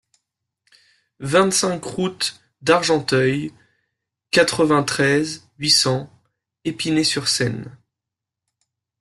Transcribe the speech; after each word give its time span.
vingt-cinq 1.19 1.83
route 1.85 2.41
d'Argenteuil, 2.63 3.53
quatre-vingt-treize, 4.31 5.47
huit 5.59 5.69
cents, 5.69 6.09
Épinay-sur-Seine 6.65 7.77